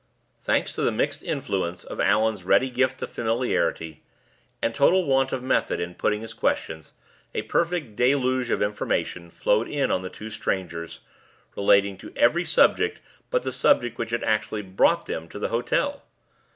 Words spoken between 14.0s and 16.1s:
had actually brought them to the hotel.